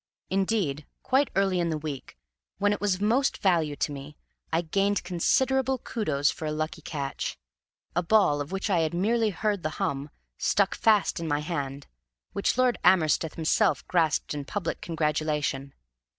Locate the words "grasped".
13.87-14.33